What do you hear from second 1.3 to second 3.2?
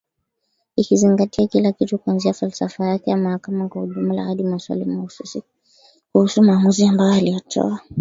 kila kitu kuanzia falsafa yake ya